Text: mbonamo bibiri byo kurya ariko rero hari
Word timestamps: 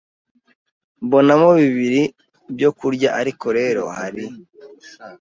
mbonamo 1.05 1.49
bibiri 1.61 2.01
byo 2.55 2.69
kurya 2.79 3.09
ariko 3.21 3.45
rero 3.57 3.81
hari 3.97 4.25